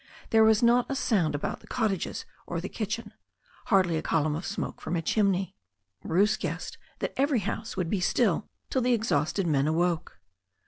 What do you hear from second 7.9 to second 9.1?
be still till the